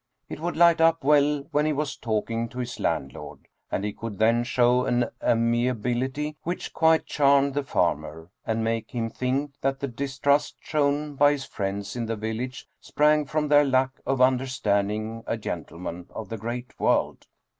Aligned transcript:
It 0.29 0.39
would 0.39 0.57
light 0.57 0.81
up 0.81 1.03
well 1.03 1.45
when 1.51 1.67
he 1.67 1.73
was 1.73 1.95
talking 1.95 2.49
to 2.49 2.57
his 2.57 2.79
landlord, 2.79 3.47
and 3.71 3.83
he 3.85 3.93
could 3.93 4.17
then 4.17 4.43
show 4.43 4.83
an 4.83 5.11
amiability 5.21 6.37
which 6.41 6.73
quite 6.73 7.05
charmed 7.05 7.53
the 7.53 7.61
farmer, 7.61 8.31
and 8.43 8.63
make 8.63 8.89
him 8.89 9.11
think 9.11 9.53
that 9.61 9.79
the 9.79 9.87
distrust 9.87 10.55
shown 10.59 11.13
by 11.13 11.33
his 11.33 11.45
friends 11.45 11.95
in 11.95 12.07
the 12.07 12.15
village 12.15 12.67
sprang 12.79 13.25
from 13.25 13.47
their 13.47 13.63
lack 13.63 13.91
of 14.03 14.21
understanding 14.21 15.23
a 15.27 15.37
gen 15.37 15.65
tleman 15.65 16.07
of 16.09 16.29
the 16.29 16.37
great 16.39 16.79
world. 16.79 17.27